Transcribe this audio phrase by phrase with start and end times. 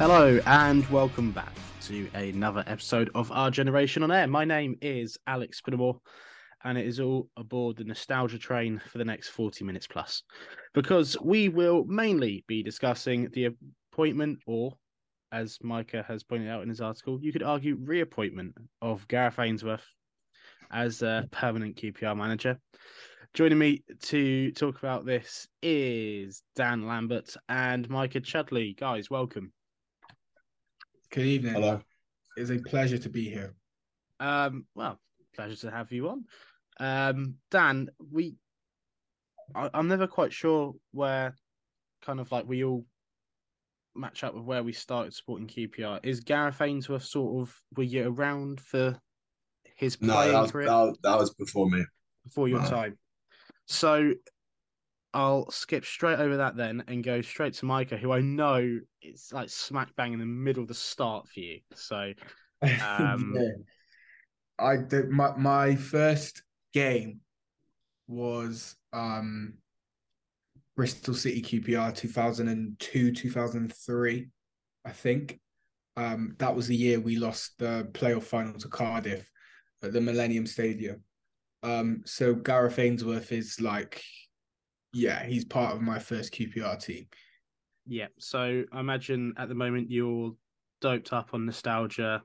[0.00, 4.26] Hello and welcome back to another episode of Our Generation on Air.
[4.26, 5.98] My name is Alex Spinamore,
[6.64, 10.22] and it is all aboard the nostalgia train for the next 40 minutes plus.
[10.72, 13.50] Because we will mainly be discussing the
[13.92, 14.72] appointment, or
[15.32, 19.84] as Micah has pointed out in his article, you could argue reappointment of Gareth Ainsworth
[20.72, 22.58] as a permanent QPR manager.
[23.34, 28.72] Joining me to talk about this is Dan Lambert and Micah Chudley.
[28.78, 29.52] Guys, welcome.
[31.12, 31.54] Good evening.
[31.54, 31.80] Hello.
[32.36, 33.54] It's a pleasure to be here.
[34.20, 35.00] Um, well,
[35.34, 36.24] pleasure to have you on.
[36.78, 38.36] Um, Dan, we,
[39.52, 41.34] I, I'm never quite sure where,
[42.02, 42.84] kind of like we all
[43.96, 45.98] match up with where we started supporting QPR.
[46.04, 48.96] Is Gareth Ainsworth sort of were you around for
[49.74, 51.84] his No, playing that was, career that, that was before me.
[52.24, 52.70] before your no.
[52.70, 52.98] time?
[53.66, 54.12] So
[55.12, 59.30] I'll skip straight over that then and go straight to Micah, who I know is
[59.32, 61.60] like smack bang in the middle of the start for you.
[61.74, 62.12] So
[62.62, 63.50] Um, yeah.
[64.58, 66.42] I did my my first
[66.74, 67.20] game
[68.06, 69.54] was um
[70.76, 74.28] Bristol City QPR 2002 2003
[74.84, 75.40] I think
[75.96, 79.28] um that was the year we lost the playoff final to Cardiff
[79.82, 81.02] at the Millennium Stadium
[81.62, 84.02] um so Gareth Ainsworth is like
[84.92, 87.06] yeah he's part of my first QPR team
[87.86, 88.06] Yeah.
[88.18, 90.34] So I imagine at the moment you're
[90.80, 92.22] doped up on nostalgia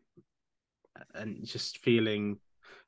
[1.13, 2.37] and just feeling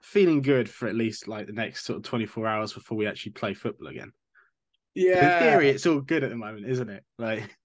[0.01, 3.31] feeling good for at least like the next sort of 24 hours before we actually
[3.31, 4.11] play football again.
[4.93, 5.37] Yeah.
[5.37, 7.03] In theory, it's all good at the moment, isn't it?
[7.17, 7.55] Like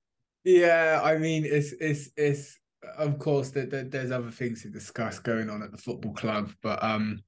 [0.45, 2.59] Yeah, I mean, it's it's it's
[2.97, 6.53] of course that that there's other things to discuss going on at the football club,
[6.63, 7.23] but um,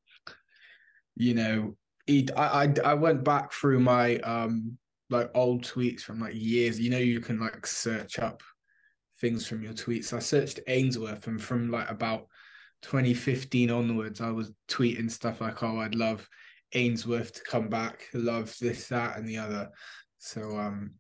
[1.17, 4.79] you know, he, I, I I went back through my um
[5.11, 6.79] like old tweets from like years.
[6.81, 8.43] You know, you can like search up
[9.21, 10.13] things from your tweets.
[10.13, 12.27] I searched Ainsworth, and from like about
[12.83, 16.29] 2015 onwards, I was tweeting stuff like, "Oh, I'd love
[16.73, 18.09] Ainsworth to come back.
[18.13, 19.71] Love this, that, and the other."
[20.19, 20.95] So um,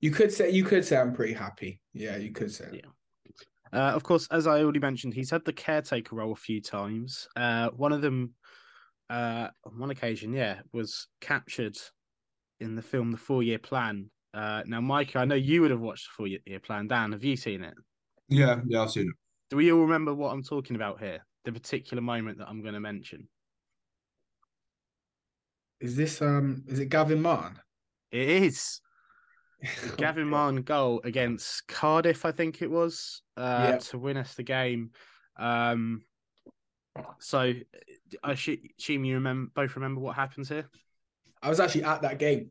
[0.00, 1.80] you could say you could say I'm pretty happy.
[1.92, 2.68] Yeah, you could say.
[2.72, 2.90] Yeah.
[3.72, 7.28] Uh, of course, as I already mentioned, he's had the caretaker role a few times.
[7.36, 8.32] Uh, one of them,
[9.10, 11.76] uh, on one occasion, yeah, was captured
[12.60, 14.10] in the film The Four Year Plan.
[14.34, 16.86] Uh, now, Mike, I know you would have watched The Four Year Plan.
[16.88, 17.74] Dan, have you seen it?
[18.28, 19.14] Yeah, yeah, I've seen it.
[19.50, 21.24] Do we all remember what I'm talking about here?
[21.44, 23.28] The particular moment that I'm going to mention.
[25.80, 26.64] Is this um?
[26.66, 27.58] Is it Gavin Mahon?
[28.10, 28.80] It is
[29.96, 33.78] Gavin Mahon goal against Cardiff, I think it was, uh, Yeah.
[33.78, 34.90] to win us the game.
[35.38, 36.02] Um,
[37.20, 37.52] so
[38.22, 40.68] I assume you remember both remember what happens here.
[41.42, 42.50] I was actually at that game.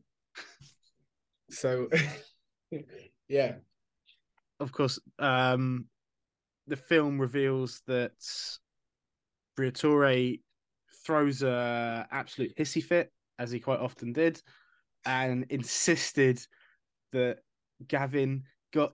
[1.50, 1.90] So,
[3.30, 3.56] yeah,
[4.60, 5.86] Of course, um,
[6.68, 8.12] the film reveals that
[9.58, 10.42] Briatore
[11.06, 14.42] throws a absolute hissy fit, as he quite often did,
[15.06, 16.40] and insisted
[17.14, 17.40] that
[17.88, 18.44] Gavin
[18.74, 18.94] got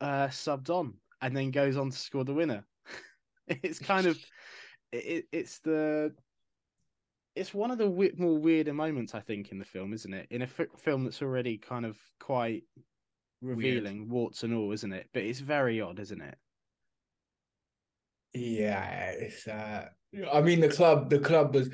[0.00, 2.64] uh, subbed on and then goes on to score the winner.
[3.48, 4.18] it's kind of
[4.92, 6.14] it, it's the
[7.34, 10.26] it's one of the we- more weirder moments I think in the film, isn't it?
[10.30, 12.64] In a f- film that's already kind of quite
[13.42, 15.08] revealing, warts and all, isn't it?
[15.12, 16.38] But it's very odd, isn't it?
[18.34, 19.10] yeah.
[19.10, 19.88] It's uh.
[20.32, 21.10] I mean, the club.
[21.10, 21.70] The club was.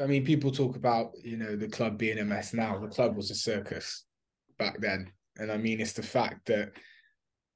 [0.00, 2.78] I mean, people talk about you know the club being a mess now.
[2.78, 4.04] The club was a circus
[4.58, 6.72] back then, and I mean, it's the fact that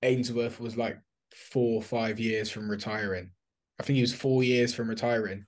[0.03, 0.99] Ainsworth was like
[1.35, 3.31] four or five years from retiring.
[3.79, 5.45] I think he was four years from retiring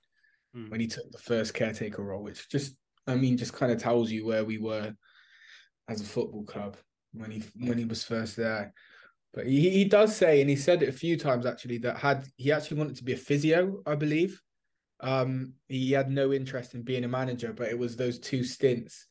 [0.53, 0.69] Hmm.
[0.69, 2.75] when he took the first caretaker role, which just,
[3.07, 4.93] I mean, just kind of tells you where we were
[5.87, 6.75] as a football club
[7.13, 8.73] when he when he was first there.
[9.33, 12.27] But he he does say, and he said it a few times actually, that had
[12.35, 14.41] he actually wanted to be a physio, I believe.
[14.99, 19.07] Um, he had no interest in being a manager, but it was those two stints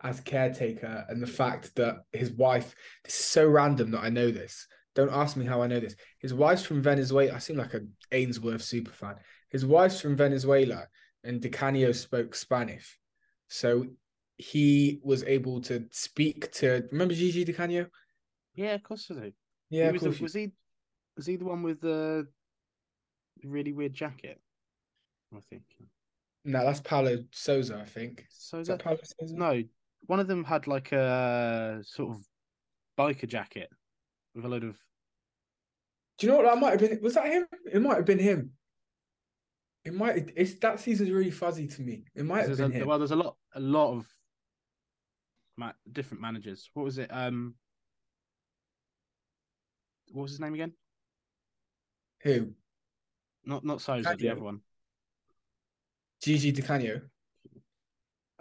[0.00, 2.74] as caretaker and the fact that his wife.
[3.04, 4.66] This is so random that I know this.
[4.94, 5.96] Don't ask me how I know this.
[6.18, 7.34] His wife's from Venezuela.
[7.34, 7.80] I seem like a
[8.12, 9.16] Ainsworth super fan.
[9.50, 10.86] His wife's from Venezuela,
[11.24, 12.98] and DeCanio spoke Spanish,
[13.48, 13.86] so
[14.36, 16.84] he was able to speak to.
[16.92, 17.88] Remember Gigi DeCanio?
[18.54, 19.32] Yeah, of course I do.
[19.70, 20.52] Yeah, He was, the- was he
[21.16, 22.26] was he the one with the
[23.44, 24.40] really weird jacket?
[25.34, 25.62] I think.
[26.44, 28.26] No, that's Paulo Sousa, I think.
[28.30, 29.34] So Is is that that Paulo Sousa?
[29.36, 29.62] no?
[30.06, 32.22] One of them had like a sort of
[32.98, 33.70] biker jacket
[34.34, 34.76] with a load of.
[36.18, 37.00] Do you know what that might have been?
[37.02, 37.46] Was that him?
[37.72, 38.52] It might have been him.
[39.84, 40.30] It might.
[40.36, 42.04] It's that season's really fuzzy to me.
[42.14, 42.86] It might have been a, him.
[42.86, 44.06] well, there's a lot, a lot of
[45.56, 46.70] ma- different managers.
[46.74, 47.10] What was it?
[47.12, 47.54] Um,
[50.12, 50.72] what was his name again?
[52.22, 52.52] Who?
[53.44, 54.60] Not not Sousa, the other one.
[56.22, 57.02] Gigi Di Canio.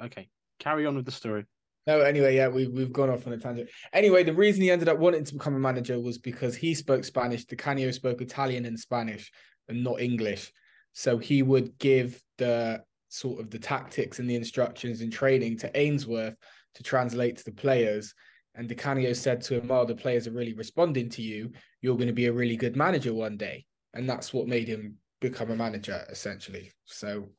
[0.01, 0.29] Okay,
[0.59, 1.45] carry on with the story.
[1.85, 3.69] No, anyway, yeah, we we've gone off on a tangent.
[3.91, 7.03] Anyway, the reason he ended up wanting to become a manager was because he spoke
[7.03, 7.43] Spanish.
[7.45, 9.31] Di Canio spoke Italian and Spanish,
[9.67, 10.51] and not English.
[10.93, 15.77] So he would give the sort of the tactics and the instructions and training to
[15.77, 16.35] Ainsworth
[16.75, 18.13] to translate to the players.
[18.55, 21.51] And Di Canio said to him, "Oh, the players are really responding to you.
[21.81, 24.97] You're going to be a really good manager one day." And that's what made him
[25.19, 26.71] become a manager, essentially.
[26.85, 27.29] So,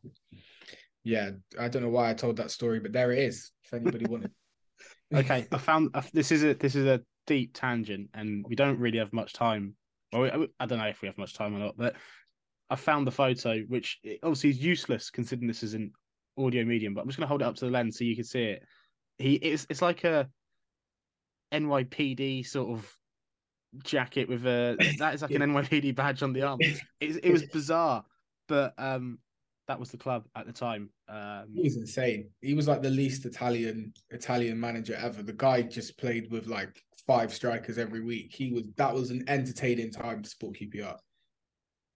[1.02, 3.50] yeah, I don't know why I told that story, but there it is.
[3.64, 4.30] If anybody wanted.
[5.14, 8.80] Okay, I found uh, this is a this is a deep tangent, and we don't
[8.80, 9.76] really have much time.
[10.12, 11.94] Well, we, I don't know if we have much time or not, but
[12.70, 15.92] I found the photo, which obviously is useless considering this is an
[16.36, 16.94] audio medium.
[16.94, 18.42] But I'm just going to hold it up to the lens so you can see
[18.42, 18.64] it.
[19.18, 20.28] He it's it's like a
[21.52, 22.96] NYPD sort of
[23.82, 26.58] jacket with a that is like an NYPD badge on the arm.
[26.60, 28.04] It, it was bizarre,
[28.48, 29.18] but um,
[29.66, 30.90] that was the club at the time.
[31.08, 32.28] Um, He was insane.
[32.40, 35.22] He was like the least Italian Italian manager ever.
[35.22, 38.34] The guy just played with like five strikers every week.
[38.34, 40.96] He was that was an entertaining time to support QPR.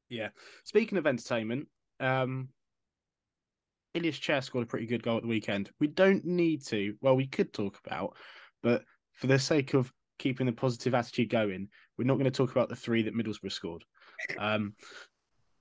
[0.08, 0.28] Yeah.
[0.64, 1.68] Speaking of entertainment,
[2.00, 2.48] um,
[3.94, 5.70] Ilias Chair scored a pretty good goal at the weekend.
[5.80, 6.94] We don't need to.
[7.00, 8.16] Well, we could talk about,
[8.62, 8.82] but
[9.14, 12.68] for the sake of keeping the positive attitude going, we're not going to talk about
[12.68, 13.84] the three that Middlesbrough scored.
[14.38, 14.74] Um,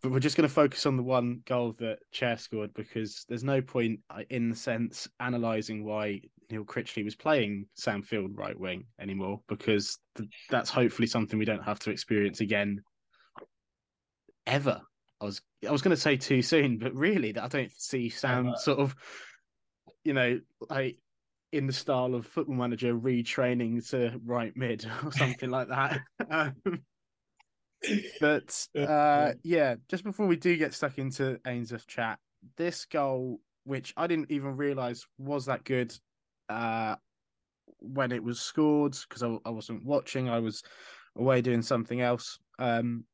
[0.01, 3.43] but we're just going to focus on the one goal that Chair scored because there's
[3.43, 6.21] no point uh, in the sense analysing why
[6.51, 11.45] Neil Critchley was playing Sam Field right wing anymore because th- that's hopefully something we
[11.45, 12.81] don't have to experience again
[14.45, 14.81] ever.
[15.19, 18.09] I was I was going to say too soon, but really, that I don't see
[18.09, 18.95] Sam sort of,
[20.03, 20.39] you know,
[20.69, 20.99] like
[21.51, 26.01] in the style of Football Manager retraining to right mid or something like that.
[26.29, 26.55] Um,
[28.19, 32.19] but uh, yeah, just before we do get stuck into Ainsworth chat,
[32.55, 35.93] this goal, which I didn't even realize was that good
[36.49, 36.95] uh,
[37.79, 40.63] when it was scored because I, I wasn't watching, I was
[41.15, 42.39] away doing something else.
[42.59, 43.05] Um,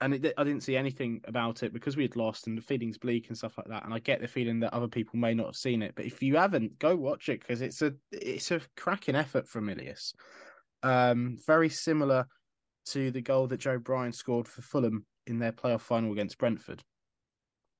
[0.00, 2.98] and it, I didn't see anything about it because we had lost and the feeling's
[2.98, 3.84] bleak and stuff like that.
[3.84, 6.22] And I get the feeling that other people may not have seen it, but if
[6.22, 10.12] you haven't, go watch it because it's a it's a cracking effort from Ilias.
[10.82, 12.26] Um, very similar
[12.86, 16.82] to the goal that Joe Bryan scored for Fulham in their playoff final against Brentford.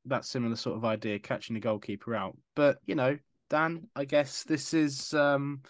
[0.06, 2.36] That similar sort of idea, catching the goalkeeper out.
[2.54, 3.18] But you know,
[3.50, 5.62] Dan, I guess this is um,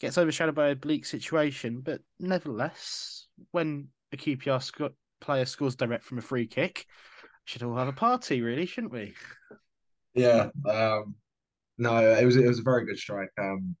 [0.00, 1.80] gets overshadowed by a bleak situation.
[1.80, 6.86] But nevertheless, when a QPR sc- player scores direct from a free kick,
[7.44, 9.14] should all have a party, really, shouldn't we?
[10.14, 10.50] Yeah.
[10.68, 11.14] Um,
[11.78, 13.30] no, it was it was a very good strike.
[13.38, 13.74] Um,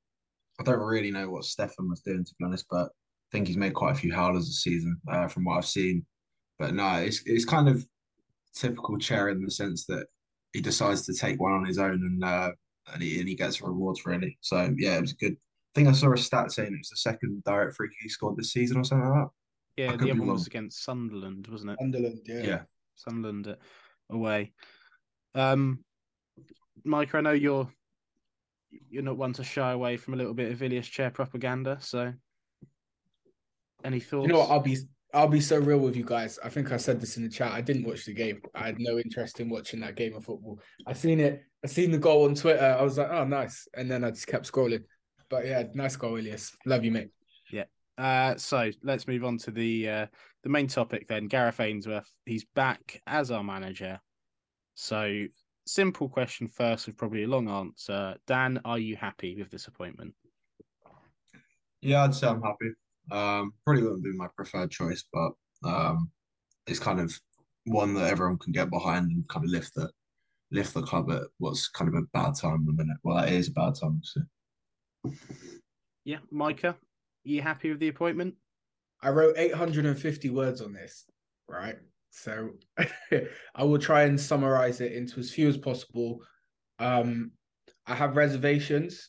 [0.58, 2.90] I don't really know what Steffen was doing to be honest, but
[3.32, 6.06] think he's made quite a few howlers this season uh, from what I've seen.
[6.58, 7.84] But no, it's it's kind of
[8.54, 10.06] typical chair in the sense that
[10.52, 12.52] he decides to take one on his own and uh,
[12.92, 14.38] and he and he gets rewards really.
[14.40, 15.32] So yeah, it was a good.
[15.32, 18.08] I think I saw a stat saying it was the second direct free kick he
[18.10, 19.30] scored this season or something like that.
[19.76, 21.78] Yeah, the other one was against Sunderland, wasn't it?
[21.80, 22.42] Sunderland, yeah.
[22.42, 22.62] Yeah.
[22.94, 23.54] Sunderland uh,
[24.10, 24.52] away.
[25.34, 25.82] Um,
[26.84, 27.70] Mike, I know you're
[28.90, 31.78] you're not one to shy away from a little bit of Ilias chair propaganda.
[31.80, 32.12] So,
[33.84, 34.26] any thoughts?
[34.26, 34.50] You know what?
[34.50, 34.78] I'll be
[35.14, 36.38] I'll be so real with you guys.
[36.42, 37.52] I think I said this in the chat.
[37.52, 38.40] I didn't watch the game.
[38.54, 40.58] I had no interest in watching that game of football.
[40.86, 41.42] I seen it.
[41.62, 42.76] I seen the goal on Twitter.
[42.78, 43.68] I was like, oh, nice.
[43.74, 44.84] And then I just kept scrolling.
[45.28, 46.56] But yeah, nice goal, Ilias.
[46.64, 47.10] Love you, mate.
[47.50, 47.64] Yeah.
[47.98, 50.06] Uh, so let's move on to the uh,
[50.42, 51.26] the main topic then.
[51.28, 54.00] Gareth Ainsworth, he's back as our manager.
[54.74, 55.24] So,
[55.66, 58.16] simple question first, with probably a long answer.
[58.26, 60.14] Dan, are you happy with this appointment?
[61.82, 62.72] Yeah, I'd say I'm happy.
[63.10, 65.32] Um, probably wouldn't be my preferred choice, but
[65.64, 66.10] um,
[66.66, 67.18] it's kind of
[67.64, 69.90] one that everyone can get behind and kind of lift the
[70.50, 72.98] lift the club at what's kind of a bad time at the minute.
[73.02, 74.00] Well, that is a bad time.
[74.02, 74.20] So.
[76.04, 76.76] Yeah, Micah,
[77.24, 78.34] you happy with the appointment?
[79.02, 81.06] I wrote 850 words on this,
[81.48, 81.76] right?
[82.10, 82.50] So
[83.54, 86.20] I will try and summarize it into as few as possible.
[86.78, 87.32] Um,
[87.86, 89.08] I have reservations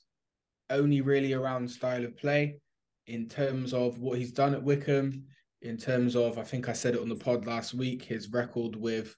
[0.69, 2.59] only really around style of play
[3.07, 5.23] in terms of what he's done at Wycombe,
[5.61, 8.75] in terms of, I think I said it on the pod last week, his record
[8.75, 9.15] with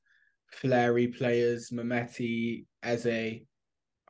[0.52, 3.42] flary players, Mehmeti, Eze.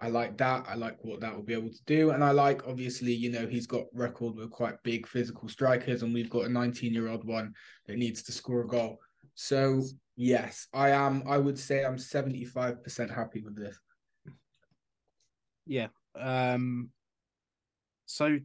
[0.01, 0.65] I like that.
[0.67, 2.11] I like what that will be able to do.
[2.11, 6.13] And I like, obviously, you know, he's got record with quite big physical strikers, and
[6.13, 7.53] we've got a 19 year old one
[7.87, 8.97] that needs to score a goal.
[9.35, 9.81] So,
[10.17, 13.77] yes, I am, I would say I'm 75% happy with this.
[15.65, 15.87] Yeah.
[16.19, 16.89] Um.
[18.05, 18.37] So,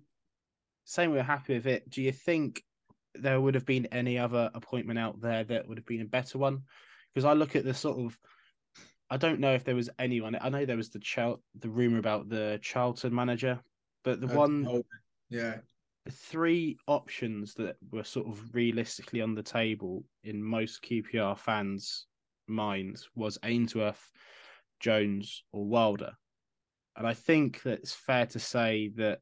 [0.90, 2.62] saying we're happy with it, do you think
[3.14, 6.38] there would have been any other appointment out there that would have been a better
[6.38, 6.62] one.
[7.12, 8.18] Because I look at the sort of,
[9.10, 10.36] I don't know if there was anyone.
[10.40, 13.60] I know there was the Chel- the rumor about the Charlton manager,
[14.04, 14.84] but the That's one Holden.
[15.28, 15.56] Yeah.
[16.06, 22.06] the three options that were sort of realistically on the table in most QPR fans'
[22.46, 24.10] minds was Ainsworth,
[24.78, 26.12] Jones, or Wilder.
[26.96, 29.20] And I think that it's fair to say that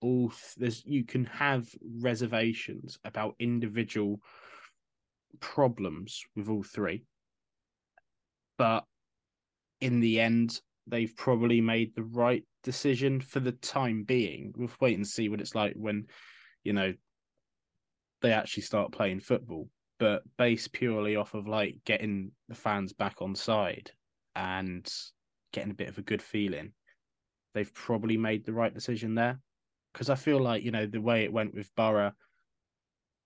[0.00, 1.68] all th- there's you can have
[2.00, 4.20] reservations about individual
[5.40, 7.04] problems with all three.
[8.56, 8.84] But
[9.80, 14.52] in the end, they've probably made the right decision for the time being.
[14.56, 16.06] We'll wait and see what it's like when,
[16.64, 16.94] you know,
[18.20, 19.68] they actually start playing football.
[19.98, 23.90] But based purely off of like getting the fans back on side
[24.34, 24.88] and
[25.52, 26.72] getting a bit of a good feeling,
[27.54, 29.40] they've probably made the right decision there.
[29.98, 32.12] Because I feel like you know the way it went with Borough,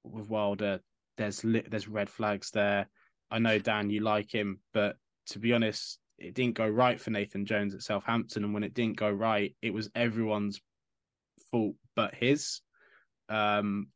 [0.04, 0.80] with Wilder,
[1.18, 2.88] there's li- there's red flags there.
[3.30, 7.10] I know Dan, you like him, but to be honest, it didn't go right for
[7.10, 10.62] Nathan Jones at Southampton, and when it didn't go right, it was everyone's
[11.50, 12.62] fault but his.
[13.28, 13.88] Um,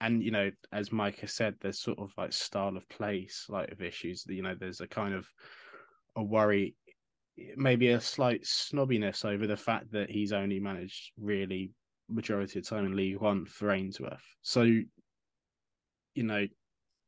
[0.00, 3.70] and you know, as Mike has said, there's sort of like style of play, slight
[3.70, 4.24] of issues.
[4.26, 5.28] You know, there's a kind of
[6.16, 6.74] a worry,
[7.56, 11.70] maybe a slight snobbiness over the fact that he's only managed really
[12.08, 14.24] majority of time in League One for Ainsworth.
[14.42, 14.86] So, you
[16.22, 16.46] know,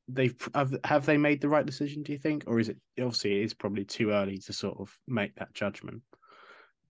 [0.09, 2.03] they've have, have they made the right decision?
[2.03, 4.97] Do you think, or is it obviously it is probably too early to sort of
[5.07, 6.03] make that judgment?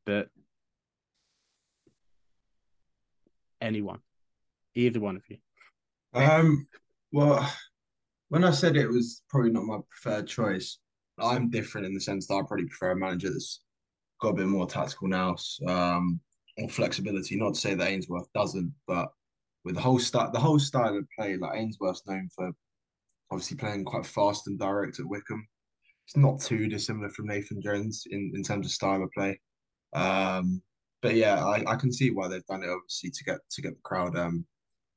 [0.06, 0.28] But
[3.60, 4.00] anyone,
[4.74, 5.36] either one of you.
[6.14, 6.66] Um,
[7.12, 7.50] well,
[8.28, 10.78] when I said it was probably not my preferred choice,
[11.18, 13.62] I'm different in the sense that I probably prefer a manager that's
[14.20, 15.36] got a bit more tactical now,
[15.66, 16.20] um,
[16.58, 17.36] more flexibility.
[17.36, 19.08] Not to say that Ainsworth doesn't, but
[19.64, 22.50] with the whole style, the whole style of play, like Ainsworth's known for
[23.30, 25.46] obviously playing quite fast and direct at Wycombe.
[26.06, 29.38] It's not too dissimilar from Nathan Jones in, in terms of style of play.
[29.92, 30.62] Um,
[31.02, 33.74] but yeah, I, I can see why they've done it obviously to get to get
[33.74, 34.46] the crowd um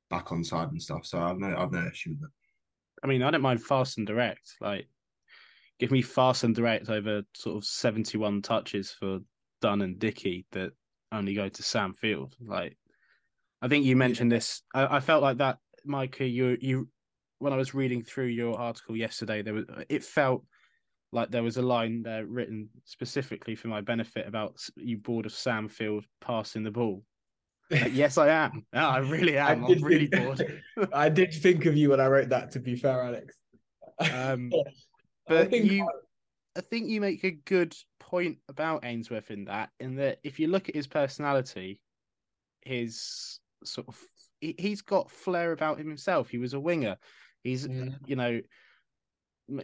[0.10, 1.06] back on side and stuff.
[1.06, 2.32] So I've no I've no issue with it.
[3.04, 4.56] I mean, I don't mind fast and direct.
[4.62, 4.88] Like,
[5.80, 9.20] give me fast and direct over sort of seventy-one touches for
[9.62, 10.72] Dunne and Dickie that
[11.12, 12.36] only go to Sam Field.
[12.40, 12.78] Like,
[13.62, 14.62] I think you mentioned this.
[14.74, 16.26] I, I felt like that, Micah.
[16.26, 16.90] You you
[17.40, 20.44] when I was reading through your article yesterday, there was it felt
[21.12, 25.34] like there was a line there written specifically for my benefit about you bored of
[25.34, 27.04] Sam Field passing the ball.
[27.70, 28.66] Like, yes, I am.
[28.74, 29.66] No, I really am.
[29.66, 30.62] did I'm really bored.
[30.94, 32.52] I did think of you when I wrote that.
[32.52, 33.36] To be fair, Alex.
[34.00, 34.64] Um, I
[35.28, 35.88] but think you,
[36.58, 37.76] I think you make a good
[38.12, 41.80] point about Ainsworth in that, in that if you look at his personality,
[42.62, 43.98] his sort of,
[44.42, 46.30] he, he's got flair about him himself.
[46.30, 46.98] He was a winger.
[47.44, 47.96] He's, Mm.
[48.06, 48.42] you know,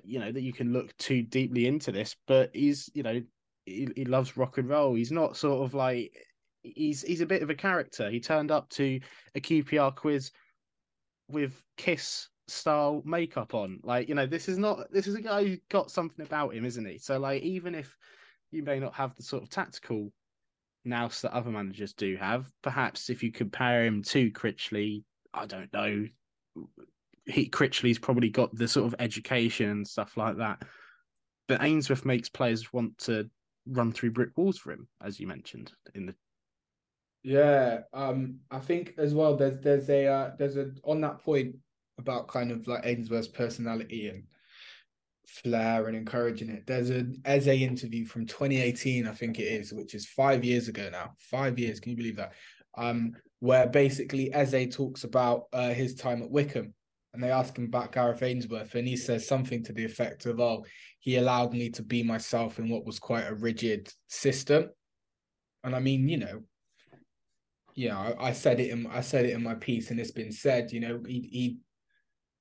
[0.04, 3.22] you know that you can look too deeply into this, but he's, you know,
[3.66, 4.96] he, he loves rock and roll.
[4.96, 6.12] He's not sort of like
[6.64, 8.10] he's he's a bit of a character.
[8.10, 9.00] He turned up to
[9.36, 10.32] a QPR quiz
[11.30, 13.80] with Kiss style makeup on.
[13.84, 16.66] Like, you know, this is not this is a guy who's got something about him,
[16.66, 16.98] isn't he?
[16.98, 17.96] So like even if
[18.52, 20.12] you may not have the sort of tactical
[20.86, 25.72] nous that other managers do have, perhaps if you compare him to Critchley, I don't
[25.74, 26.08] know.
[27.26, 30.64] He Critchley's probably got the sort of education and stuff like that.
[31.48, 33.30] But Ainsworth makes players want to
[33.68, 36.16] run through brick walls for him, as you mentioned in the
[37.24, 39.36] Yeah, um, I think as well.
[39.36, 41.56] There's there's a uh, there's a on that point
[41.98, 44.24] about kind of like Ainsworth's personality and
[45.28, 46.66] flair and encouraging it.
[46.66, 50.90] There's an Eze interview from 2018, I think it is, which is five years ago
[50.92, 51.12] now.
[51.20, 52.34] Five years, can you believe that?
[52.78, 56.74] Um, where basically Eze talks about uh, his time at Wycombe,
[57.14, 60.40] and they ask him about Gareth Ainsworth, and he says something to the effect of,
[60.40, 60.66] "Oh,
[61.00, 64.70] he allowed me to be myself in what was quite a rigid system."
[65.64, 66.44] And I mean, you know,
[67.76, 70.32] yeah, I, I said it in I said it in my piece, and it's been
[70.32, 70.72] said.
[70.72, 71.58] You know, he he,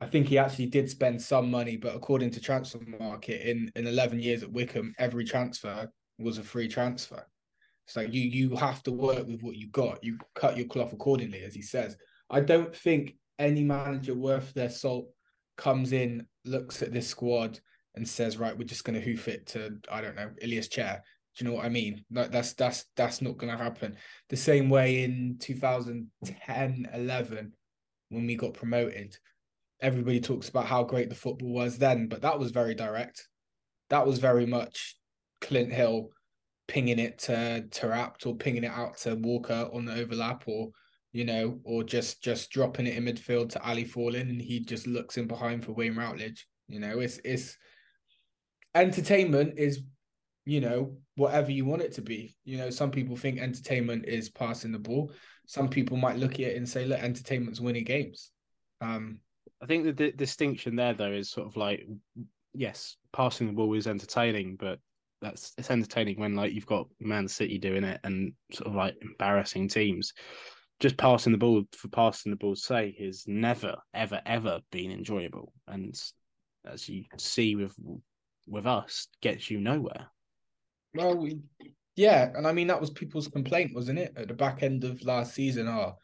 [0.00, 3.87] I think he actually did spend some money, but according to Transfer Market, in in
[3.87, 7.26] eleven years at Wycombe, every transfer was a free transfer.
[7.87, 10.03] It's like you you have to work with what you got.
[10.05, 11.97] You cut your cloth accordingly, as he says.
[12.29, 15.09] I don't think any manager worth their salt
[15.57, 17.61] comes in, looks at this squad,
[17.95, 21.03] and says, "Right, we're just going to hoof it to I don't know Ilias Chair."
[21.37, 22.05] Do you know what I mean?
[22.11, 23.97] Like that's that's that's not going to happen.
[24.29, 27.53] The same way in 2010, 11,
[28.09, 29.17] when we got promoted,
[29.80, 33.26] everybody talks about how great the football was then, but that was very direct.
[33.90, 34.97] That was very much
[35.40, 36.11] Clint Hill
[36.68, 40.71] pinging it to to Taarabt or pinging it out to Walker on the overlap or
[41.12, 44.87] you know, or just just dropping it in midfield to Ali Faurlin and he just
[44.87, 46.47] looks in behind for Wayne Routledge.
[46.68, 47.56] You know, it's it's
[48.75, 49.80] entertainment is,
[50.45, 52.37] you know, whatever you want it to be.
[52.45, 55.12] You know, some people think entertainment is passing the ball.
[55.47, 58.30] Some people might look at it and say, look, entertainment's winning games.
[58.83, 59.21] Um,
[59.62, 61.86] I think the d- distinction there, though, is sort of like,
[62.52, 64.78] yes, passing the ball is entertaining, but
[65.22, 68.96] that's it's entertaining when like you've got Man City doing it and sort of like
[69.00, 70.12] embarrassing teams.
[70.78, 75.52] Just passing the ball for passing the ball's sake is never, ever, ever been enjoyable,
[75.68, 75.98] and
[76.66, 77.75] as you see with
[78.46, 80.06] with us, gets you nowhere.
[80.94, 81.38] Well, we,
[81.96, 84.12] yeah, and I mean that was people's complaint, wasn't it?
[84.16, 85.96] At the back end of last season, oh,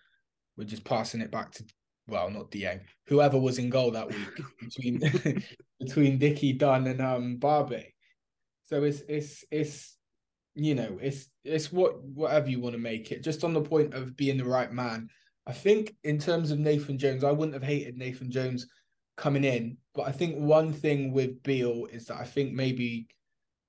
[0.56, 1.64] we're just passing it back to
[2.06, 5.42] well, not Dieng, whoever was in goal that week between
[5.80, 7.92] between Dickie Dunne and um Barbet.
[8.66, 9.96] So it's it's it's
[10.54, 13.22] you know it's it's what whatever you want to make it.
[13.22, 15.08] Just on the point of being the right man,
[15.46, 18.66] I think in terms of Nathan Jones, I wouldn't have hated Nathan Jones
[19.16, 23.06] coming in, but I think one thing with Beale is that I think maybe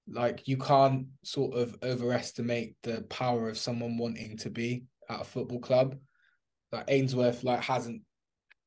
[0.08, 5.24] like you can't sort of overestimate the power of someone wanting to be at a
[5.24, 5.96] football club.
[6.72, 8.02] Like Ainsworth, like hasn't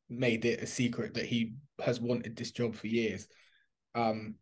[0.09, 3.29] made it a secret that he has wanted this job for years.
[3.95, 4.37] Um,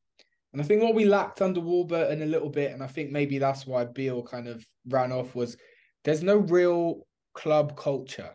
[0.52, 3.38] and I think what we lacked under Warburton a little bit, and I think maybe
[3.38, 5.56] that's why Beale kind of ran off, was
[6.04, 8.30] there's no real club culture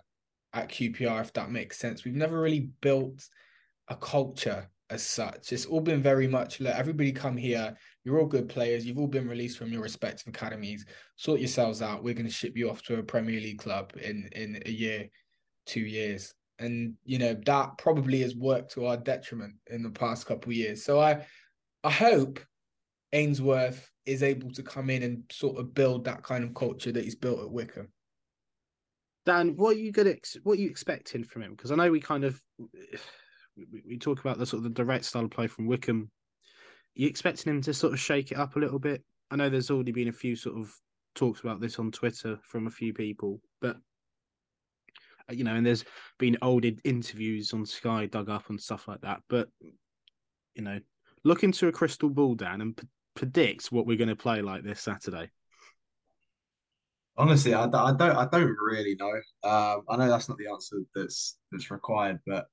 [0.54, 2.04] at QPR, if that makes sense.
[2.04, 3.28] We've never really built
[3.88, 5.54] a culture as such.
[5.54, 7.76] It's all been very much let everybody come here.
[8.04, 8.86] You're all good players.
[8.86, 10.86] You've all been released from your respective academies.
[11.16, 12.04] Sort yourselves out.
[12.04, 15.08] We're going to ship you off to a Premier League club in in a year,
[15.65, 20.26] two years, and you know that probably has worked to our detriment in the past
[20.26, 20.84] couple of years.
[20.84, 21.26] So I,
[21.84, 22.39] I hope
[23.13, 27.04] Ainsworth is able to come in and sort of build that kind of culture that
[27.04, 27.89] he's built at Wycombe.
[29.26, 31.52] Dan, what are you gonna what are you expecting from him?
[31.52, 32.41] Because I know we kind of
[33.88, 35.69] we, talk about the sort of the direct style of play from.
[35.69, 35.78] Are
[36.95, 39.04] you expecting him to sort of shake it up a little bit?
[39.32, 40.74] I know there's already been a few sort of
[41.15, 43.78] talks about this on Twitter from a few people, but
[45.32, 45.86] you know, and there's
[46.18, 49.22] been old interviews on Sky dug up and stuff like that.
[49.30, 49.50] But
[50.56, 50.80] you know,
[51.24, 54.63] look into a crystal ball, Dan, and p- predict what we're going to play like
[54.63, 55.30] this Saturday.
[57.18, 59.13] Honestly, I, I don't, I don't really know.
[59.44, 62.46] Um, I know that's not the answer that's that's required, but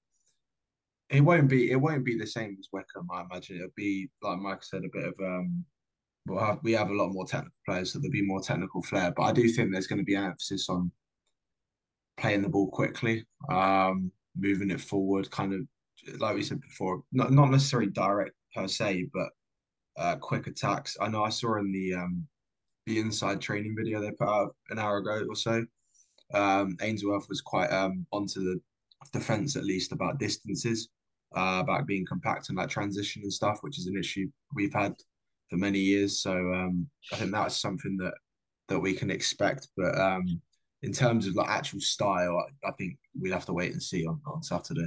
[1.08, 3.08] it won't be it won't be the same as Wycombe.
[3.12, 5.64] I imagine it'll be like Mike said, a bit of um.
[6.28, 9.12] We'll have we have a lot more technical players, so there'll be more technical flair.
[9.16, 10.90] But I do think there's going to be an emphasis on
[12.16, 15.60] playing the ball quickly, um, moving it forward, kind of
[16.18, 19.28] like we said before, not not necessarily direct per se, but
[19.96, 20.96] uh, quick attacks.
[21.00, 22.26] I know I saw in the um,
[22.86, 25.64] the inside training video they put out an hour ago or so.
[26.34, 28.60] Um, Ainsworth was quite um, onto the
[29.12, 30.88] defense at least about distances
[31.34, 34.94] uh, about being compact and that transition and stuff, which is an issue we've had
[35.50, 36.20] for many years.
[36.20, 38.14] So um, I think that's something that
[38.68, 39.68] that we can expect.
[39.76, 40.40] But um,
[40.82, 44.06] in terms of like actual style, I, I think we'd have to wait and see
[44.06, 44.86] on, on Saturday.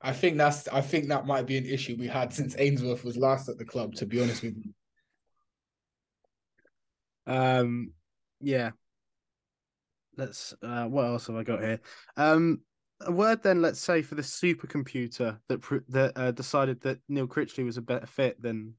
[0.00, 3.16] I think that's I think that might be an issue we had since Ainsworth was
[3.16, 4.72] last at the club, to be honest with you.
[7.32, 7.92] Um
[8.40, 8.70] yeah.
[10.16, 11.80] Let's uh what else have I got here?
[12.16, 12.62] Um
[13.06, 17.64] a word then, let's say, for the supercomputer that that uh, decided that Neil Critchley
[17.64, 18.74] was a better fit than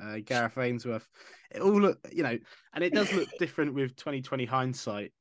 [0.00, 1.08] uh, Gareth Ainsworth.
[1.50, 2.38] It all look, you know,
[2.74, 5.12] and it does look different with 2020 hindsight.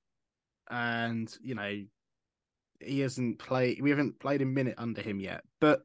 [0.70, 1.84] And you know,
[2.80, 3.82] he hasn't played.
[3.82, 5.42] We haven't played a minute under him yet.
[5.62, 5.82] But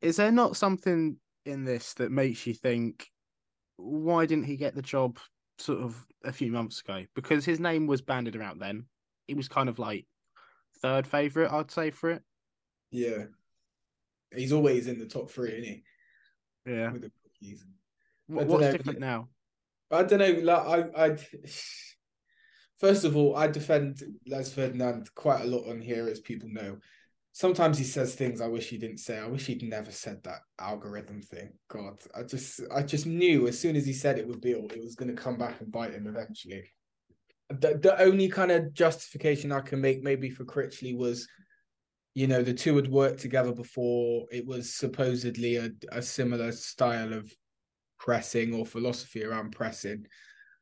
[0.00, 3.08] is there not something in this that makes you think,
[3.76, 5.18] why didn't he get the job
[5.58, 7.04] sort of a few months ago?
[7.14, 8.86] Because his name was banded around then.
[9.26, 10.06] He was kind of like
[10.80, 12.22] third favorite, I'd say, for it.
[12.90, 13.24] Yeah,
[14.34, 15.82] he's always in the top three, isn't he?
[16.66, 16.92] Yeah.
[16.92, 17.64] With the rookies.
[18.26, 19.28] What, what's know, different now?
[19.90, 20.40] I don't know.
[20.42, 21.16] Like I, I.
[22.78, 26.78] First of all, I defend Les Ferdinand quite a lot on here, as people know.
[27.32, 29.18] Sometimes he says things I wish he didn't say.
[29.18, 31.50] I wish he'd never said that algorithm thing.
[31.68, 34.84] God, I just, I just knew as soon as he said it would be, it
[34.84, 36.72] was going to come back and bite him eventually
[37.50, 41.26] the, the only kind of justification I can make maybe for Critchley was,
[42.14, 44.26] you know, the two had worked together before.
[44.30, 47.32] It was supposedly a, a similar style of
[47.98, 50.06] pressing or philosophy around pressing.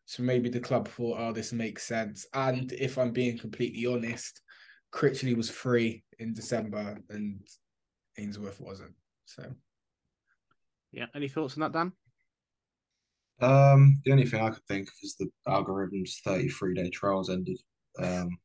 [0.07, 2.27] So maybe the club thought, oh, this makes sense.
[2.33, 4.41] And if I'm being completely honest,
[4.93, 7.41] Critchley was free in December and
[8.19, 8.95] Ainsworth wasn't.
[9.27, 9.53] So,
[10.93, 11.07] yeah.
[11.15, 11.93] Any thoughts on that, Dan?
[13.41, 17.59] Um, the only thing I could think of is the algorithm's 33 day trials ended.
[17.99, 18.39] Um,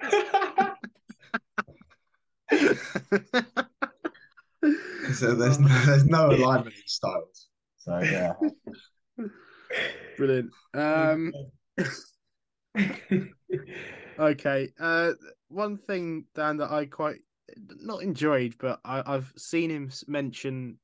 [5.12, 7.48] So there's no, there's no alignment in styles.
[7.78, 8.32] So yeah.
[10.16, 10.50] Brilliant.
[10.74, 11.32] Um,
[14.18, 14.68] okay.
[14.78, 15.12] Uh,
[15.48, 17.20] one thing, Dan, that I quite
[17.56, 20.78] not enjoyed, but I, I've seen him mention.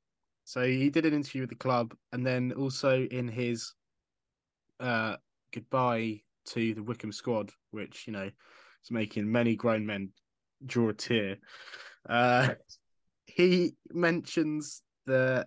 [0.45, 3.75] So he did an interview with the club, and then also in his
[4.81, 5.17] uh,
[5.53, 8.31] goodbye to the Wycombe squad, which you know
[8.85, 10.11] is making many grown men
[10.67, 11.39] draw a tear.
[12.09, 12.51] Uh,
[13.27, 15.47] he mentions the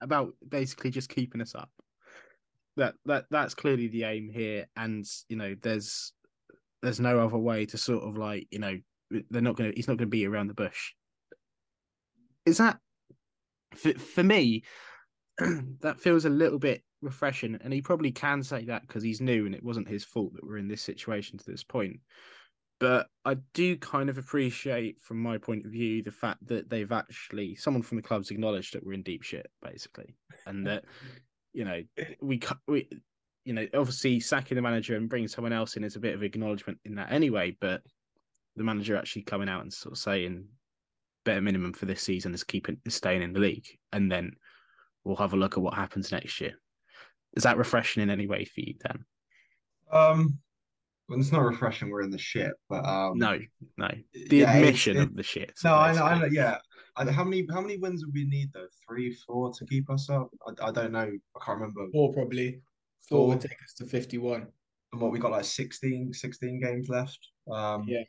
[0.00, 1.70] about basically just keeping us up.
[2.76, 6.12] That that that's clearly the aim here, and you know, there's
[6.82, 8.78] there's no other way to sort of like you know
[9.30, 10.92] they're not gonna he's not gonna be around the bush.
[12.46, 12.78] Is that
[13.74, 14.62] for for me?
[15.80, 19.46] that feels a little bit refreshing, and he probably can say that because he's new
[19.46, 22.00] and it wasn't his fault that we're in this situation to this point.
[22.80, 26.90] But I do kind of appreciate, from my point of view, the fact that they've
[26.90, 30.84] actually someone from the club's acknowledged that we're in deep shit, basically, and that
[31.52, 31.82] you know
[32.20, 32.88] we we
[33.44, 36.22] you know obviously sacking the manager and bringing someone else in is a bit of
[36.22, 37.56] acknowledgement in that anyway.
[37.60, 37.82] But
[38.56, 40.46] the manager actually coming out and sort of saying
[41.24, 44.32] better minimum for this season is keeping is staying in the league, and then
[45.04, 46.54] we'll have a look at what happens next year.
[47.34, 49.04] Is that refreshing in any way for you, Dan?
[49.90, 50.38] Um,
[51.08, 51.90] well, it's not refreshing.
[51.90, 53.38] We're in the shit, but um, No,
[53.76, 53.88] no.
[54.28, 55.52] The yeah, admission it- of the shit.
[55.64, 56.26] No, I know, I know.
[56.26, 56.58] Yeah,
[56.96, 58.66] I, how many how many wins would we need though?
[58.86, 60.30] Three, four to keep us up?
[60.46, 61.00] I, I don't know.
[61.00, 61.86] I can't remember.
[61.92, 62.60] Four probably.
[63.08, 64.46] Four would take us to 51.
[64.92, 67.18] And what we got like 16, 16 games left.
[67.50, 68.02] Um, Yeah.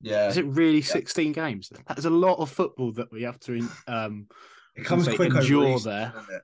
[0.00, 0.28] yeah.
[0.28, 1.70] Is it really 16 games?
[1.86, 4.28] That is a lot of football that we have to um
[4.76, 6.42] It comes say quick over endure Easter, there.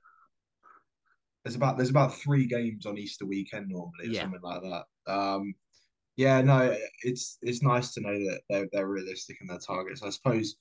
[1.44, 4.23] There's about there's about three games on Easter weekend normally, or Yeah.
[4.23, 5.12] something like that.
[5.12, 5.55] Um,
[6.16, 10.03] yeah, no, it's it's nice to know that they're they're realistic in their targets.
[10.03, 10.57] I suppose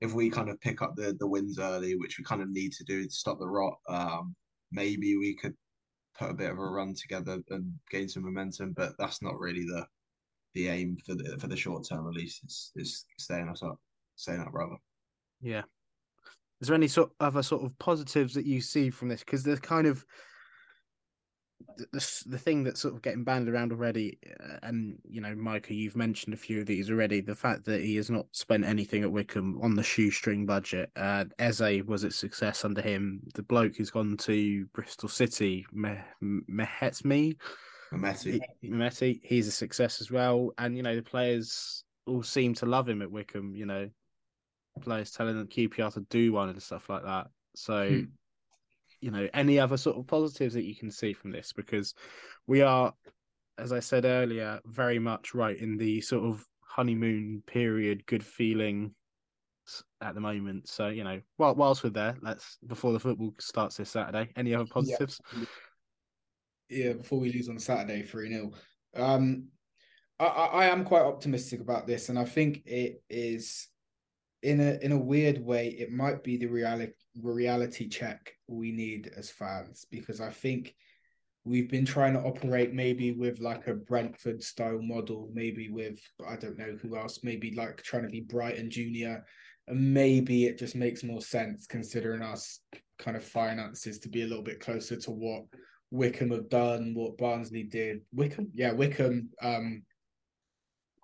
[0.00, 2.72] if we kind of pick up the the wins early, which we kind of need
[2.72, 4.34] to do to stop the rot, um,
[4.72, 5.54] maybe we could
[6.18, 8.72] put a bit of a run together and gain some momentum.
[8.76, 9.86] But that's not really the
[10.54, 12.40] the aim for the for the short term at least.
[12.44, 13.78] It's it's staying us up,
[14.16, 14.76] staying up rather.
[15.40, 15.62] Yeah.
[16.60, 19.20] Is there any sort other sort of positives that you see from this?
[19.20, 20.04] Because there's kind of
[21.76, 25.34] the, the the thing that's sort of getting banded around already, uh, and you know,
[25.34, 27.20] Micah, you've mentioned a few of these already.
[27.20, 30.90] The fact that he has not spent anything at Wycombe on the shoestring budget.
[30.96, 33.20] Uh, Eze was a success under him.
[33.34, 37.36] The bloke who's gone to Bristol City, Me- Mehmeti,
[37.92, 38.40] Messi.
[39.02, 40.52] he, he's a success as well.
[40.58, 43.54] And you know, the players all seem to love him at Wycombe.
[43.54, 43.90] You know,
[44.80, 47.28] players telling them QPR to do one and stuff like that.
[47.54, 48.02] So, Hmm.
[49.06, 51.94] You know, any other sort of positives that you can see from this because
[52.48, 52.92] we are,
[53.56, 58.92] as I said earlier, very much right in the sort of honeymoon period, good feeling
[60.00, 60.68] at the moment.
[60.68, 64.28] So, you know, while, whilst we're there, let's before the football starts this Saturday.
[64.34, 65.20] Any other positives?
[66.68, 68.50] yeah, before we lose on Saturday, 3 0.
[68.96, 69.46] Um,
[70.18, 73.68] I, I am quite optimistic about this, and I think it is
[74.46, 79.10] in a in a weird way, it might be the reality reality check we need
[79.16, 80.74] as fans because I think
[81.44, 86.36] we've been trying to operate maybe with like a Brentford style model, maybe with I
[86.36, 89.24] don't know who else, maybe like trying to be Brighton Junior,
[89.66, 92.60] and maybe it just makes more sense considering us
[92.98, 95.42] kind of finances to be a little bit closer to what
[95.90, 98.02] Wycombe have done, what Barnsley did.
[98.14, 99.28] Wycombe, yeah, Wycombe.
[99.42, 99.82] Um,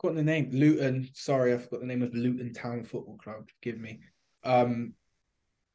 [0.03, 0.51] forgotten the name.
[0.53, 1.09] Luton.
[1.15, 3.49] Sorry, I forgot the name of Luton Town Football Club.
[3.63, 4.01] Give me.
[4.45, 4.95] Um,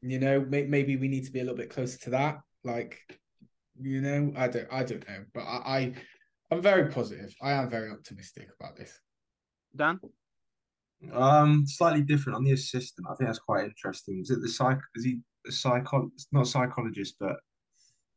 [0.02, 2.42] you know, may- maybe we need to be a little bit closer to that.
[2.64, 3.00] Like,
[3.82, 5.94] you know, I don't, I don't know, but I, I
[6.52, 7.34] I'm very positive.
[7.42, 9.00] I am very optimistic about this.
[9.76, 10.00] Dan?
[11.14, 13.08] Um, slightly different on the assistant.
[13.10, 14.20] I think that's quite interesting.
[14.22, 14.80] Is it the psych?
[14.96, 16.12] Is he a psycho?
[16.32, 17.38] Not a psychologist, but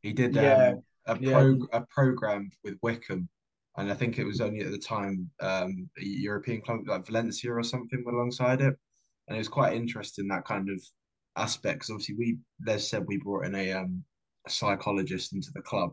[0.01, 0.73] he did Yeah,
[1.07, 1.31] um, a yeah.
[1.31, 3.29] pro a program with Wycombe,
[3.77, 7.51] and I think it was only at the time um, a European club like Valencia
[7.53, 8.75] or something alongside it,
[9.27, 10.81] and it was quite interesting that kind of
[11.37, 11.79] aspect.
[11.79, 14.03] Because obviously we, Les said we brought in a um
[14.47, 15.91] a psychologist into the club,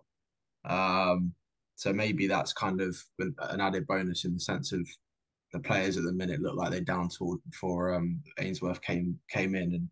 [0.64, 1.32] um,
[1.76, 4.86] so maybe that's kind of an added bonus in the sense of
[5.52, 9.54] the players at the minute look like they down tooled before um Ainsworth came came
[9.54, 9.88] in and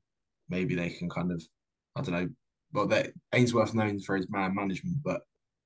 [0.51, 1.43] maybe they can kind of
[1.97, 2.29] I don't know
[2.73, 5.23] well Ainsworth known for his man management but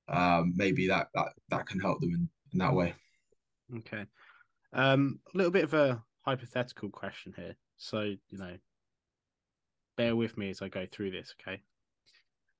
[0.09, 2.93] um maybe that that that can help them in, in that way.
[3.77, 4.05] Okay.
[4.73, 7.55] Um, a little bit of a hypothetical question here.
[7.77, 8.57] So, you know,
[9.97, 11.61] bear with me as I go through this, okay?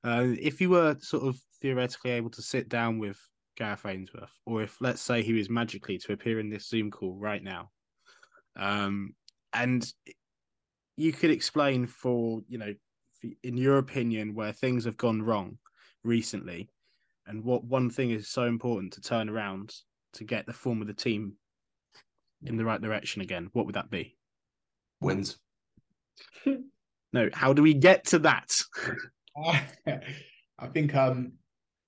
[0.03, 3.19] Uh, if you were sort of theoretically able to sit down with
[3.55, 7.15] Gareth Ainsworth, or if let's say he was magically to appear in this Zoom call
[7.15, 7.69] right now,
[8.55, 9.15] Um,
[9.53, 9.85] and
[10.97, 12.73] you could explain for you know,
[13.43, 15.57] in your opinion, where things have gone wrong
[16.03, 16.69] recently,
[17.27, 19.73] and what one thing is so important to turn around
[20.13, 21.33] to get the form of the team
[22.43, 23.49] in the right direction again.
[23.53, 24.15] What would that be?
[24.99, 25.37] Wins.
[27.13, 28.51] no, how do we get to that?
[29.45, 31.33] I think um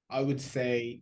[0.10, 1.02] I would say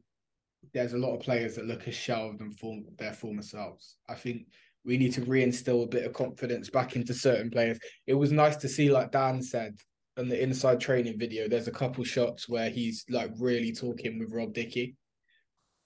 [0.74, 3.98] there's a lot of players that look as shelved and form their former selves.
[4.08, 4.48] I think
[4.86, 7.78] we need to reinstill a bit of confidence back into certain players.
[8.08, 9.78] It was nice to see, like Dan said,
[10.18, 14.32] in the inside training video, there's a couple shots where he's like really talking with
[14.32, 14.96] Rob Dickie.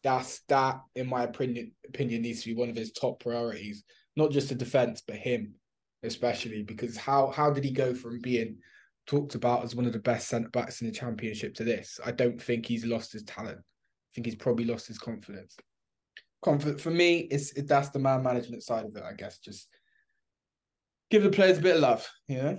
[0.04, 3.84] That's that, in my opinion, opinion needs to be one of his top priorities.
[4.16, 5.56] Not just the defense, but him,
[6.04, 8.58] especially because how how did he go from being
[9.08, 12.00] talked about as one of the best centre backs in the championship to this?
[12.06, 13.60] I don't think he's lost his talent.
[13.60, 15.56] I think he's probably lost his confidence
[16.46, 17.28] comfort for me.
[17.32, 19.40] It's it, that's the man management side of it, I guess.
[19.40, 19.68] Just
[21.10, 22.58] give the players a bit of love, you know.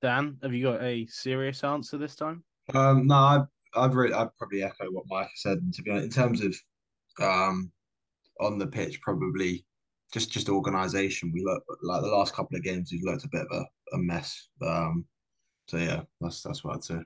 [0.00, 2.44] Dan, have you got a serious answer this time?
[2.74, 5.58] Um, no, I've, I've really, I'd probably echo what Mike said.
[5.58, 6.56] And to be honest, in terms of
[7.20, 7.72] um,
[8.40, 9.64] on the pitch, probably
[10.12, 11.32] just just organisation.
[11.32, 13.98] We look like the last couple of games, we've looked a bit of a, a
[13.98, 14.48] mess.
[14.62, 15.04] Um,
[15.66, 16.98] so yeah, that's that's what I'd say.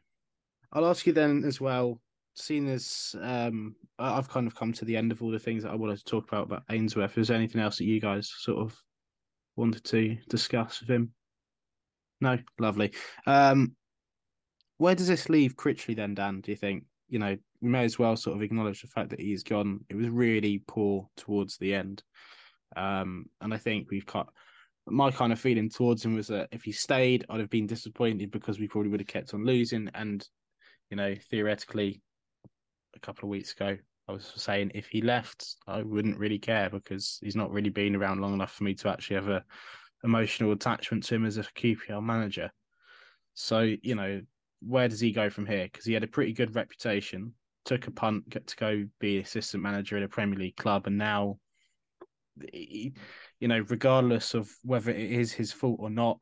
[0.73, 2.01] I'll ask you then as well
[2.35, 5.73] seeing as um, I've kind of come to the end of all the things that
[5.73, 8.59] I wanted to talk about about Ainsworth, is there anything else that you guys sort
[8.59, 8.77] of
[9.57, 11.13] wanted to discuss with him?
[12.23, 12.93] No, lovely.
[13.27, 13.75] Um,
[14.79, 16.41] where does this leave Critchley then, Dan?
[16.41, 16.85] Do you think?
[17.09, 19.81] You know, we may as well sort of acknowledge the fact that he's gone.
[19.91, 22.03] It was really poor towards the end,
[22.77, 24.29] um, and I think we've cut.
[24.87, 28.31] My kind of feeling towards him was that if he stayed, I'd have been disappointed
[28.31, 30.27] because we probably would have kept on losing, and
[30.91, 32.01] you know, theoretically,
[32.95, 33.77] a couple of weeks ago.
[34.09, 37.97] I was saying if he left, I wouldn't really care because he's not really been
[37.97, 39.45] around long enough for me to actually a
[40.05, 42.51] emotional attachment to him as a QPR manager.
[43.35, 44.23] So you know,
[44.61, 45.65] where does he go from here?
[45.65, 47.35] Because he had a pretty good reputation,
[47.65, 50.99] took a punt, get to go be assistant manager at a Premier League club, and
[50.99, 51.39] now,
[52.53, 52.93] you
[53.41, 56.19] know, regardless of whether it is his fault or not,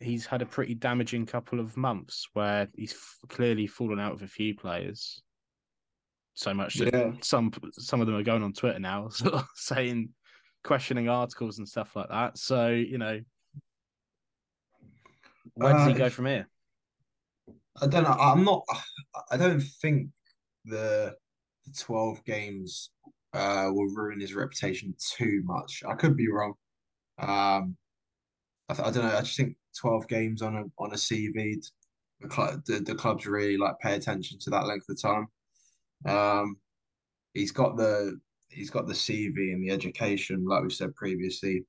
[0.00, 2.96] he's had a pretty damaging couple of months where he's
[3.28, 5.22] clearly fallen out with a few players
[6.36, 7.10] so much that yeah.
[7.22, 9.08] some some of them are going on Twitter now,
[9.54, 10.10] saying
[10.66, 12.36] questioning articles and stuff like that.
[12.36, 13.20] So you know,
[15.54, 16.48] where does uh, he go from here?
[17.80, 18.10] I don't know.
[18.10, 18.64] I'm not.
[19.30, 20.08] I don't think
[20.64, 21.14] the
[21.64, 22.90] the twelve games
[23.32, 25.82] uh, will ruin his reputation too much.
[25.86, 26.54] I could be wrong.
[27.18, 27.76] Um,
[28.68, 29.16] I, I don't know.
[29.16, 31.64] I just think twelve games on a on a CV,
[32.20, 35.26] the, club, the, the clubs really like pay attention to that length of time.
[36.06, 36.56] Um,
[37.34, 38.18] he's got the
[38.56, 41.64] he's got the CV and the education, like we said previously,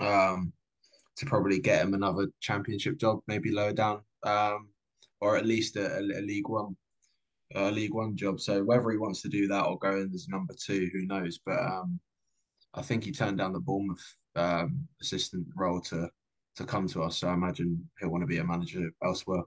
[0.00, 0.52] um,
[1.16, 4.68] to probably get him another championship job, maybe lower down, um,
[5.20, 6.76] or at least a, a, League One,
[7.54, 8.38] a League One job.
[8.38, 11.40] So whether he wants to do that or go in as number two, who knows?
[11.44, 11.98] But um,
[12.74, 14.04] I think he turned down the Bournemouth
[14.36, 16.08] um, assistant role to
[16.56, 17.18] to come to us.
[17.18, 19.42] So I imagine he'll want to be a manager elsewhere.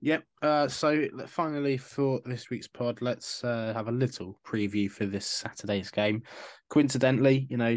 [0.00, 0.24] Yep.
[0.40, 5.26] Uh, so finally, for this week's pod, let's uh, have a little preview for this
[5.26, 6.22] Saturday's game.
[6.70, 7.76] Coincidentally, you know,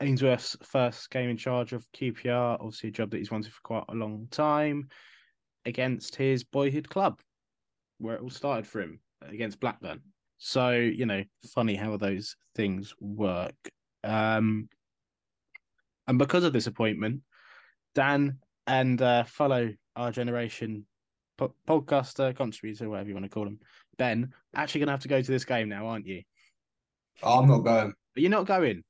[0.00, 3.84] Ainsworth's first game in charge of QPR, obviously a job that he's wanted for quite
[3.88, 4.88] a long time,
[5.64, 7.20] against his boyhood club,
[7.98, 10.00] where it all started for him against Blackburn.
[10.38, 11.24] So you know,
[11.54, 13.56] funny how those things work.
[14.04, 14.68] Um,
[16.06, 17.22] and because of this appointment,
[17.94, 20.86] Dan and uh, fellow our generation
[21.36, 23.58] po- podcaster, contributor, whatever you want to call him,
[23.98, 26.22] Ben, actually going to have to go to this game now, aren't you?
[27.22, 27.92] I'm not going.
[28.14, 28.82] But you're not going?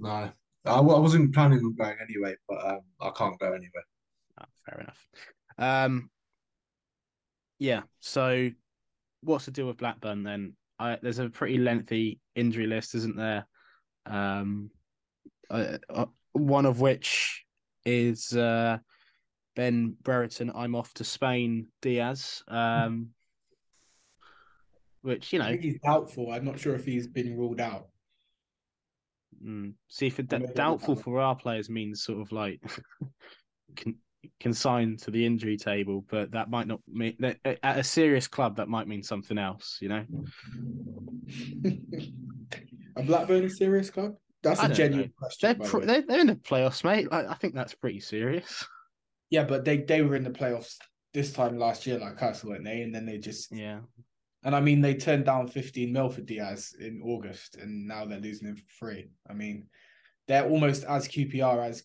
[0.00, 0.30] No.
[0.64, 3.70] I, I wasn't planning on going anyway, but um, I can't go anyway.
[4.40, 5.06] Oh, fair enough.
[5.58, 6.10] Um,
[7.58, 7.82] yeah.
[8.00, 8.50] So,
[9.22, 10.54] what's the deal with Blackburn then?
[10.78, 13.46] I, there's a pretty lengthy injury list, isn't there?
[14.06, 14.70] Um,
[15.50, 17.44] uh, uh, one of which
[17.84, 18.78] is uh,
[19.54, 22.42] Ben Brereton, I'm off to Spain, Diaz.
[22.48, 23.10] Um,
[25.02, 26.30] which you know he's doubtful.
[26.32, 27.88] I'm not sure if he's been ruled out.
[29.44, 29.74] Mm.
[29.88, 32.60] See, for d- doubtful for our players means sort of like
[33.76, 33.96] con-
[34.38, 38.56] consigned to the injury table, but that might not mean that at a serious club
[38.56, 39.78] that might mean something else.
[39.80, 40.04] You know,
[42.96, 44.14] a Blackburn serious club.
[44.42, 45.12] That's a genuine know.
[45.18, 45.58] question.
[45.58, 47.10] They're, pr- they're, they're in the playoffs, mate.
[47.10, 48.66] Like, I think that's pretty serious.
[49.32, 50.76] Yeah, but they they were in the playoffs
[51.14, 52.82] this time last year, like us, weren't they?
[52.82, 53.80] And then they just yeah.
[54.44, 58.20] And I mean, they turned down 15 mil for Diaz in August, and now they're
[58.20, 59.08] losing him for free.
[59.30, 59.68] I mean,
[60.28, 61.84] they're almost as QPR as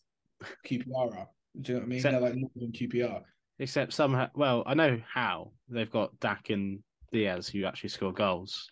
[0.66, 1.30] QPR are.
[1.62, 1.98] Do you know what I mean?
[2.00, 3.22] Except- they're like more than QPR.
[3.60, 6.84] Except somehow, well, I know how they've got Dack and
[7.14, 8.70] Diaz who actually score goals,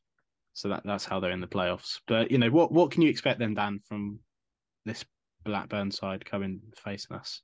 [0.53, 2.01] so that that's how they're in the playoffs.
[2.07, 4.19] But you know, what what can you expect then, Dan, from
[4.83, 5.05] this
[5.45, 7.41] Blackburn side coming facing us?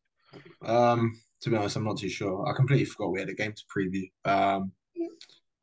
[0.65, 2.47] Um, to be honest, I'm not too sure.
[2.47, 4.09] I completely forgot we had a game to preview.
[4.25, 4.71] Um,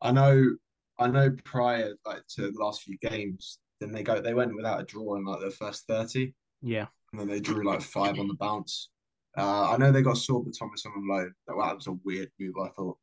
[0.03, 0.57] I know,
[0.99, 1.31] I know.
[1.45, 4.21] Prior, like to the last few games, then they go.
[4.21, 7.65] They went without a draw in like the first thirty, Yeah, and then they drew
[7.65, 8.91] like five on the bounce.
[9.37, 11.33] Uh, I know they got Sorba Thomas on loan.
[11.47, 12.55] That, that was a weird move.
[12.63, 12.99] I thought.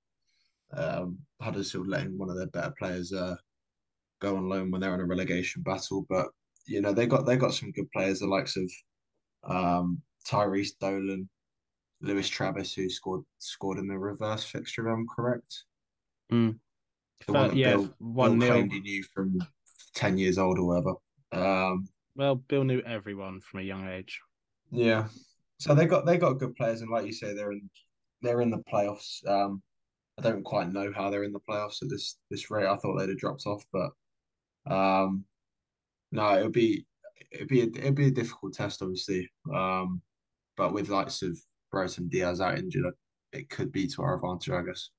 [0.74, 3.36] Um, Huddersfield letting one of their better players uh,
[4.20, 6.28] go on loan when they're in a relegation battle, but
[6.68, 8.70] you know they got they got some good players, the likes of
[9.44, 11.30] um, Tyrhys Dolan,
[12.02, 15.64] Lewis Travis, who scored scored in the reverse fixture, if I'm correct.
[16.32, 16.60] Mm.
[17.28, 19.40] The one that yeah, Bill, one Bill claimed he knew from
[19.96, 20.94] ten years old or whatever.
[21.32, 24.20] Um, Well, Bill knew everyone from a young age.
[24.72, 25.08] yeah,
[25.60, 27.70] so they got they got good players, and like you say, they're in
[28.22, 29.26] they're in the playoffs.
[29.28, 29.62] Um,
[30.18, 32.68] I don't quite know how they're in the playoffs at this this rate.
[32.68, 33.92] I thought they'd have dropped off, but
[34.74, 35.26] um,
[36.12, 36.86] no, it'll be
[37.32, 39.30] it'll be a, it'll be a difficult test, obviously.
[39.54, 40.02] Um,
[40.58, 41.38] but with likes of
[41.76, 42.94] Brereton Diaz out injured,
[43.34, 44.92] it could be to our advantage, I guess.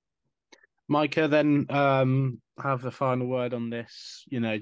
[0.88, 4.24] Micah, then um, have the final word on this.
[4.28, 4.58] You know,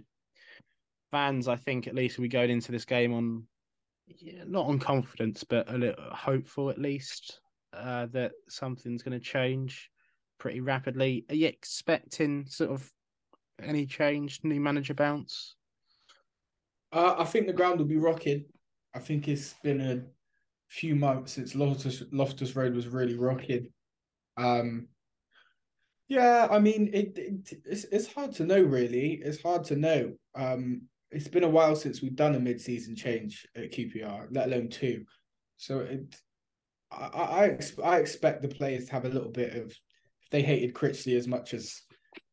[1.11, 3.43] fans, I think at least we going into this game on
[4.07, 7.41] yeah, not on confidence, but a little hopeful at least
[7.73, 9.91] uh, that something's going to change
[10.39, 11.25] pretty rapidly.
[11.31, 12.89] Are you expecting sort of
[13.61, 15.57] any change, new manager bounce?
[16.93, 18.45] Uh, I think the ground will be rocking.
[18.95, 20.05] I think it's been a
[20.69, 23.69] few months since Loftus Loftus Road was really rocking.
[24.37, 24.89] Um,
[26.09, 27.61] yeah, I mean it, it.
[27.65, 29.21] It's it's hard to know, really.
[29.25, 30.13] It's hard to know.
[30.35, 34.69] Um, it's been a while since we've done a mid-season change at QPR, let alone
[34.69, 35.05] two.
[35.57, 36.17] So it,
[36.91, 39.71] I I, ex- I expect the players to have a little bit of.
[39.71, 41.83] If they hated Critchley as much as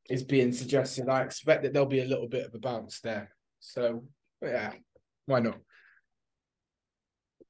[0.10, 3.30] is being suggested, I expect that there'll be a little bit of a bounce there.
[3.60, 4.04] So
[4.42, 4.74] yeah,
[5.26, 5.60] why not?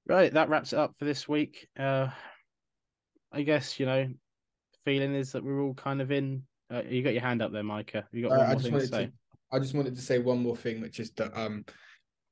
[0.08, 1.68] Right, that wraps it up for this week.
[1.80, 2.10] Uh,
[3.32, 4.08] I guess you know,
[4.84, 6.44] feeling is that we're all kind of in.
[6.74, 8.08] Uh, you got your hand up there, Micah.
[8.12, 9.06] You got Uh, one I more just thing to say.
[9.06, 9.12] to,
[9.52, 11.66] I just wanted to say one more thing, which is that um,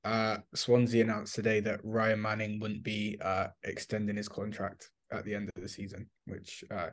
[0.04, 5.36] uh, Swansea announced today that Ryan Manning wouldn't be uh extending his contract at the
[5.36, 6.10] end of the season.
[6.26, 6.90] Which uh,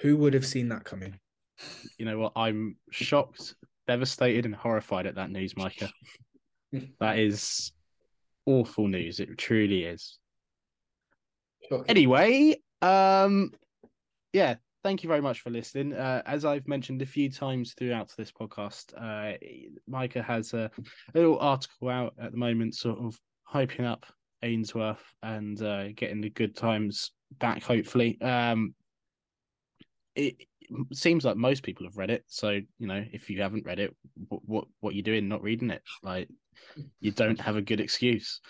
[0.00, 1.18] who would have seen that coming?
[1.98, 2.32] You know what?
[2.36, 3.54] I'm shocked,
[3.86, 5.90] devastated, and horrified at that news, Micah.
[7.00, 7.72] that is
[8.50, 9.20] awful news.
[9.20, 10.18] It truly is.
[11.68, 11.84] Shocking.
[11.88, 13.52] Anyway, um,
[14.32, 15.92] yeah, thank you very much for listening.
[15.92, 19.36] Uh, as I've mentioned a few times throughout this podcast, uh,
[19.86, 20.70] Micah has a,
[21.14, 23.18] a little article out at the moment, sort of
[23.52, 24.04] hyping up
[24.42, 27.62] Ainsworth and uh, getting the good times back.
[27.62, 28.74] Hopefully, um,
[30.16, 30.36] it
[30.92, 32.24] seems like most people have read it.
[32.26, 33.94] So you know, if you haven't read it,
[34.28, 35.82] what what, what you doing not reading it?
[36.02, 36.28] Like
[37.00, 38.40] you don't have a good excuse.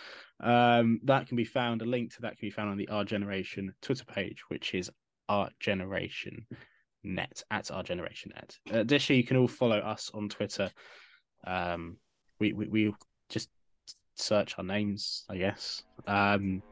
[0.42, 1.83] Um, that can be found.
[1.83, 4.90] A link to that can be found on the Our Generation Twitter page, which is
[5.29, 6.46] Our Generation
[7.05, 8.59] Net at Our Generation Net.
[8.70, 10.70] Additionally, you can all follow us on Twitter.
[11.46, 11.96] Um,
[12.38, 12.94] we we, we
[13.29, 13.51] just
[14.14, 15.83] search our names, I guess.
[16.07, 16.62] Um,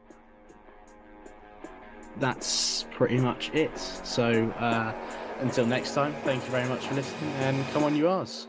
[2.17, 3.77] that's pretty much it.
[3.77, 4.93] So uh,
[5.39, 8.47] until next time, thank you very much for listening, and come on, you R's.